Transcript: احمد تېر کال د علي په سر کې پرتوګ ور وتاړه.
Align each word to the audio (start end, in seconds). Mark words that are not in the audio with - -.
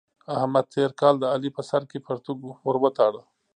احمد 0.37 0.65
تېر 0.75 0.89
کال 1.01 1.15
د 1.19 1.23
علي 1.33 1.49
په 1.57 1.61
سر 1.69 1.81
کې 1.89 2.03
پرتوګ 2.05 2.39
ور 2.65 2.77
وتاړه. 2.83 3.21